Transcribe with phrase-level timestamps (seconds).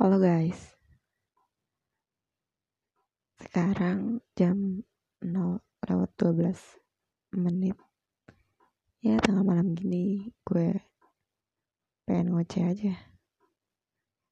[0.00, 0.56] Halo guys.
[3.36, 4.80] Sekarang jam
[5.20, 7.76] 0 lewat 12 menit.
[9.04, 10.72] Ya tengah malam gini gue
[12.08, 12.96] pengen ngoceh aja.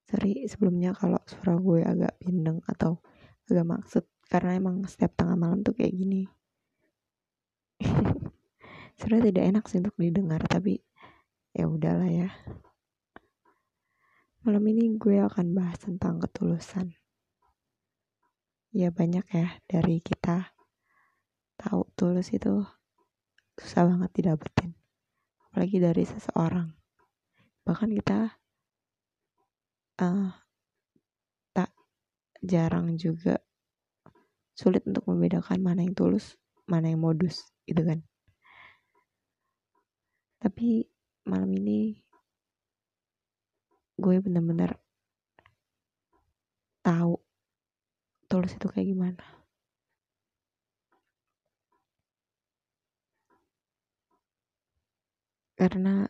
[0.09, 3.05] Sorry sebelumnya kalau suara gue agak bindeng atau
[3.45, 6.25] agak maksud Karena emang setiap tengah malam tuh kayak gini.
[8.97, 10.81] Sebenarnya tidak enak sih untuk didengar Tapi
[11.53, 12.33] ya udahlah ya
[14.49, 16.89] Malam ini gue akan bahas tentang ketulusan.
[18.73, 20.57] Ya banyak ya dari kita
[21.53, 22.65] tahu tulus itu
[23.61, 24.73] susah banget didapetin.
[25.45, 26.65] Apalagi dari seseorang.
[27.61, 28.41] Bahkan kita
[30.01, 30.33] uh,
[31.53, 31.69] tak
[32.41, 33.37] jarang juga
[34.57, 38.01] sulit untuk membedakan mana yang tulus, mana yang modus gitu kan.
[40.41, 40.89] Tapi
[41.29, 42.08] malam ini
[43.99, 44.79] gue bener-bener
[46.81, 47.19] tahu
[48.31, 49.25] tulus itu kayak gimana.
[55.59, 56.07] Karena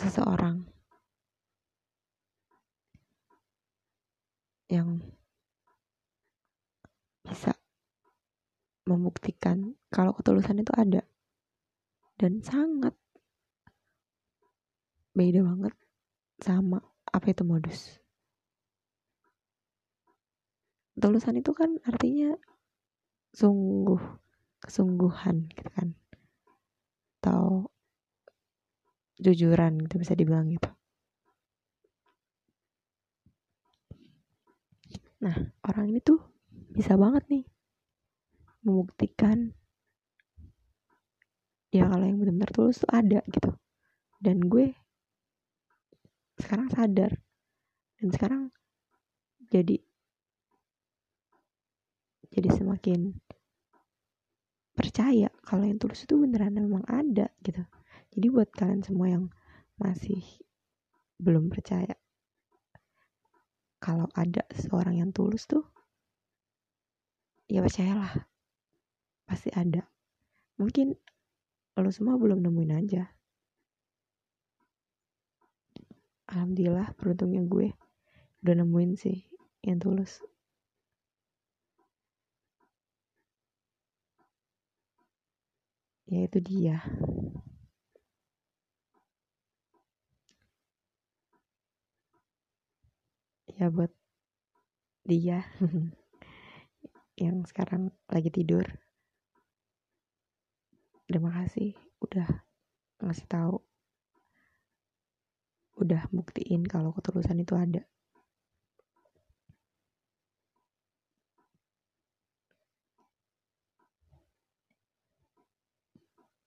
[0.00, 0.64] seseorang
[4.72, 5.02] yang
[7.20, 7.52] bisa
[8.88, 11.04] membuktikan kalau ketulusan itu ada
[12.16, 12.96] dan sangat
[15.12, 15.74] beda banget
[16.40, 18.00] sama apa itu modus?
[21.00, 22.36] Tulusan itu kan artinya
[23.32, 24.00] sungguh
[24.60, 25.96] kesungguhan gitu kan.
[27.20, 27.72] Atau
[29.20, 30.68] jujuran gitu bisa dibilang gitu.
[35.20, 35.36] Nah
[35.68, 36.20] orang ini tuh
[36.72, 37.44] bisa banget nih
[38.64, 39.52] membuktikan
[41.70, 43.52] ya kalau yang benar-benar tulus tuh ada gitu.
[44.20, 44.76] Dan gue
[46.40, 47.12] sekarang sadar.
[48.00, 48.42] Dan sekarang
[49.52, 49.76] jadi
[52.30, 53.18] jadi semakin
[54.72, 57.60] percaya kalau yang tulus itu beneran memang ada gitu.
[58.14, 59.24] Jadi buat kalian semua yang
[59.76, 60.22] masih
[61.20, 61.92] belum percaya
[63.80, 65.64] kalau ada seorang yang tulus tuh
[67.50, 68.28] ya percayalah
[69.26, 69.84] pasti ada.
[70.56, 70.94] Mungkin
[71.80, 73.08] lo semua belum nemuin aja
[76.30, 77.74] alhamdulillah beruntungnya gue
[78.40, 79.18] udah nemuin sih
[79.66, 80.22] yang tulus.
[86.10, 86.82] Ya itu dia.
[93.58, 93.92] Ya buat
[95.06, 95.44] dia
[97.22, 98.64] yang sekarang lagi tidur.
[101.10, 102.26] Terima kasih udah
[103.02, 103.69] ngasih tahu
[105.80, 107.82] udah buktiin kalau ketulusan itu ada.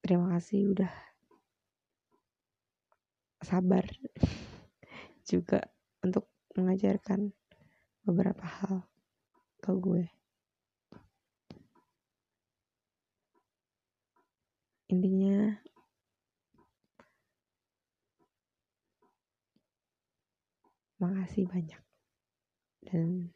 [0.04, 0.92] Terima kasih udah
[3.44, 3.84] sabar
[5.30, 5.60] juga
[6.04, 7.32] untuk mengajarkan
[8.04, 8.84] beberapa hal
[9.64, 10.06] ke gue.
[14.92, 15.58] Intinya
[21.04, 21.82] makasih banyak.
[22.84, 23.36] Dan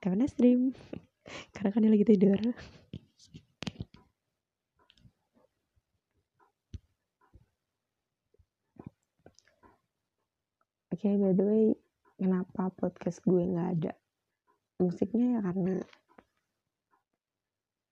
[0.00, 0.18] have a
[1.54, 2.40] karena kan dia lagi tidur.
[10.92, 11.66] Oke, okay, by the way,
[12.20, 13.92] kenapa podcast gue nggak ada?
[14.76, 15.80] Musiknya ya karena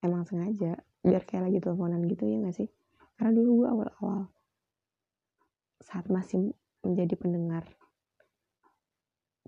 [0.05, 0.79] emang sengaja.
[1.01, 2.69] Biar kayak lagi teleponan gitu ya nggak sih?
[3.17, 4.21] Karena dulu gue awal-awal
[5.81, 6.53] saat masih
[6.85, 7.65] menjadi pendengar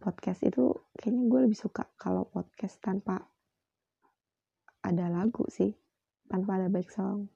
[0.02, 3.22] podcast itu kayaknya gue lebih suka kalau podcast tanpa
[4.82, 5.70] ada lagu sih.
[6.26, 7.30] Tanpa ada back song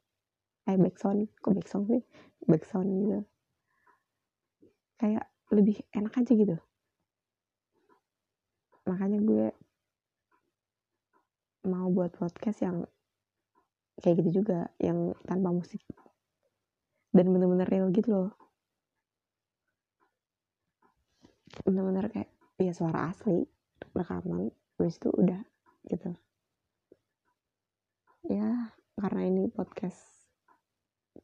[0.67, 2.03] eh back kok back sih?
[2.43, 3.23] Back gitu.
[4.99, 6.57] Kayak lebih enak aja gitu.
[8.87, 9.47] Makanya gue
[11.71, 12.83] mau buat podcast yang
[14.03, 15.83] kayak gitu juga yang tanpa musik.
[17.15, 18.31] Dan bener-bener real gitu loh.
[21.63, 23.45] Bener-bener kayak ya suara asli
[23.93, 25.41] rekaman habis itu udah
[25.89, 26.11] gitu.
[28.27, 30.01] Ya karena ini podcast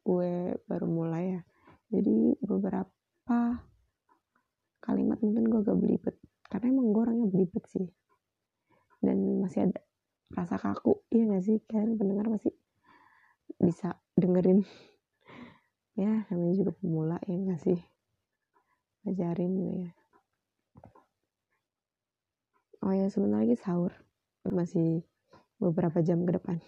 [0.05, 1.43] gue baru mulai ya.
[1.93, 3.61] Jadi beberapa
[4.85, 6.17] kalimat mungkin gue agak belibet.
[6.49, 7.89] Karena emang gue orangnya belibet sih.
[9.01, 9.81] Dan masih ada
[10.33, 11.59] rasa kaku iya gak sih?
[11.65, 12.53] Kan pendengar masih
[13.57, 14.65] bisa dengerin.
[15.97, 17.81] Ya namanya juga pemula ya gak sih?
[19.09, 20.02] Ajarin gitu ya
[22.83, 23.95] oh ya sebentar lagi sahur.
[24.47, 25.07] Masih
[25.57, 26.59] beberapa jam ke depan.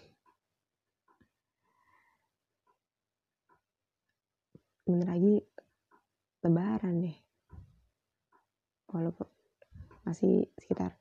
[4.87, 5.43] Bentar lagi
[6.41, 7.17] lebaran deh.
[8.89, 9.27] Walaupun
[10.07, 10.95] masih sekitar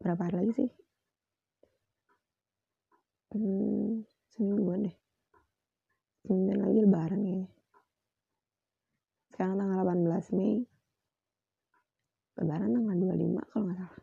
[0.00, 0.70] berapa hari lagi sih?
[3.36, 4.02] Hmm,
[4.32, 4.96] semingguan deh.
[6.24, 7.44] Semingguan lagi lebaran ya
[9.42, 10.70] sekarang tanggal 18 Mei
[12.42, 14.02] lebaran tanggal 25 kalau nggak salah.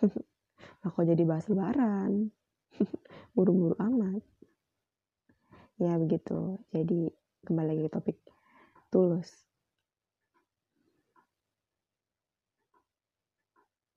[0.96, 2.32] Kok jadi bahas lebaran?
[3.36, 4.24] Buru-buru amat.
[5.76, 6.56] Ya begitu.
[6.72, 7.12] Jadi
[7.44, 8.16] kembali lagi ke topik
[8.88, 9.28] tulus.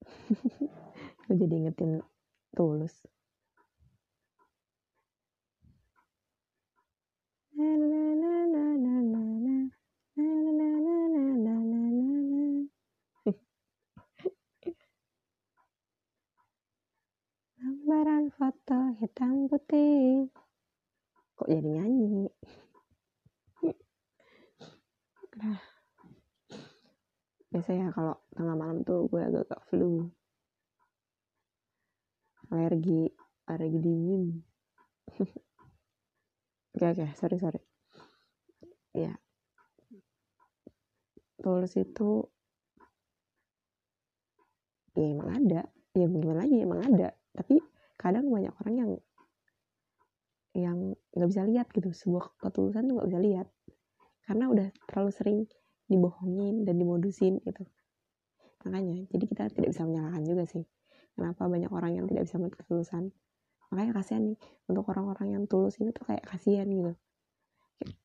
[1.24, 2.04] Gue jadi ingetin
[2.52, 2.92] tulus
[19.00, 20.28] hitam putih.
[21.40, 22.28] Kok jadi nyanyi?
[25.40, 25.56] Nah.
[27.50, 30.12] Biasanya kalau tengah malam tuh gue agak-agak flu.
[32.52, 33.08] Alergi
[33.48, 34.22] alergi dingin.
[36.70, 37.06] Oke oke.
[37.18, 37.60] Sorry sorry.
[38.94, 39.18] Ya.
[41.42, 42.30] Tulus itu
[44.94, 45.66] ya emang ada.
[45.98, 47.10] Ya gimana lagi emang ada.
[47.34, 47.58] Tapi
[48.00, 48.90] kadang banyak orang yang
[50.56, 50.78] yang
[51.12, 51.92] nggak bisa lihat gitu.
[51.92, 53.46] Sebuah ketulusan tuh nggak bisa lihat.
[54.24, 55.38] Karena udah terlalu sering
[55.90, 57.66] dibohongin dan dimodusin gitu.
[58.64, 60.64] Makanya jadi kita tidak bisa menyalahkan juga sih.
[61.14, 63.04] Kenapa banyak orang yang tidak bisa melihat ketulusan?
[63.70, 66.92] Makanya kasihan nih untuk orang-orang yang tulus ini tuh kayak kasihan gitu.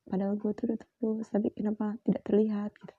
[0.08, 2.70] Padahal gue tuh udah tulus tapi kenapa tidak terlihat?
[2.74, 2.94] Gitu.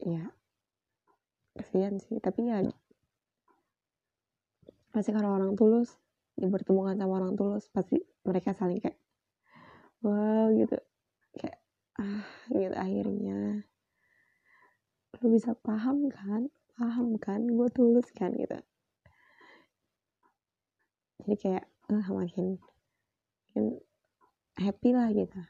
[0.00, 0.32] Ya
[1.60, 2.64] kasihan sih tapi ya
[4.90, 6.00] pasti kalau orang tulus
[6.40, 8.96] dipertemukan sama orang tulus pasti mereka saling kayak
[10.00, 10.78] wow gitu.
[11.36, 11.58] Kayak
[12.00, 13.68] ah gitu akhirnya.
[15.20, 16.48] Lu bisa paham kan?
[16.74, 17.44] Paham kan?
[17.44, 18.32] Gue tulus kan?
[18.32, 18.56] Gitu.
[21.20, 22.56] Jadi kayak uh, makin
[23.52, 23.64] makin
[24.56, 25.40] happy lah gitu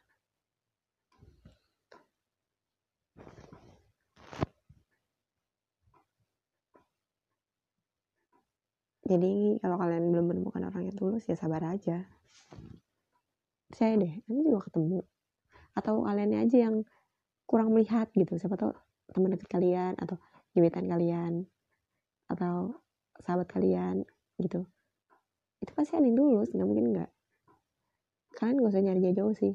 [9.00, 12.04] jadi kalau kalian belum menemukan orang yang tulus ya sabar aja.
[13.72, 15.00] Saya deh nanti juga ketemu.
[15.72, 16.84] Atau kalian aja yang
[17.48, 18.36] kurang melihat gitu.
[18.36, 18.76] Siapa tahu
[19.10, 20.20] teman dekat kalian atau
[20.52, 21.48] gebetan kalian
[22.28, 22.76] atau
[23.24, 24.04] sahabat kalian
[24.36, 24.68] gitu.
[25.64, 27.10] Itu pasti ada yang tulus nggak mungkin nggak.
[28.36, 29.54] Kalian gak usah nyari jauh-jauh sih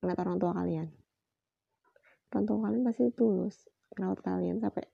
[0.00, 0.88] ngeliat orang tua kalian.
[2.32, 4.86] Orang tua kalian pasti tulus ngerawat kalian sampai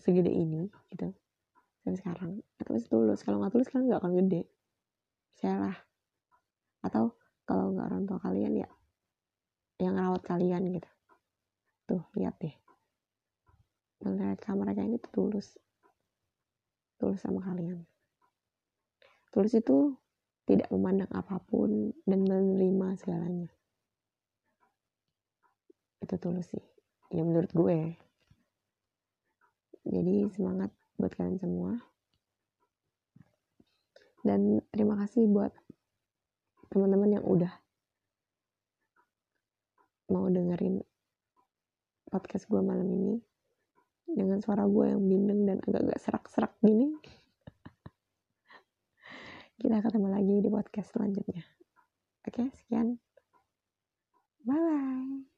[0.00, 1.12] segede ini gitu
[1.82, 2.42] dan sekarang.
[2.58, 3.20] Itu pasti tulus.
[3.26, 4.42] Kalau nggak tulus kalian nggak akan gede.
[5.34, 5.76] Saya lah.
[6.82, 8.70] Atau kalau nggak orang tua kalian ya
[9.82, 10.90] yang ngerawat kalian gitu.
[11.90, 12.54] Tuh lihat deh.
[14.02, 15.58] Mereka mereka ini tuh tulus.
[16.98, 17.82] Tulus sama kalian.
[19.34, 19.98] Tulus itu
[20.46, 23.50] tidak memandang apa pun dan menerima segalanya.
[26.02, 26.62] Itu tulus sih.
[27.10, 27.98] Ya menurut gue.
[29.82, 30.70] Jadi semangat
[31.02, 31.82] buat kalian semua.
[34.22, 35.50] Dan terima kasih buat
[36.70, 37.50] teman-teman yang udah
[40.14, 40.78] mau dengerin
[42.06, 43.18] podcast gue malam ini.
[44.06, 46.94] Dengan suara gue yang bindeng dan agak-agak serak-serak gini.
[49.58, 51.42] Kita ketemu lagi di podcast selanjutnya.
[52.22, 53.02] Oke sekian.
[54.46, 55.31] Bye bye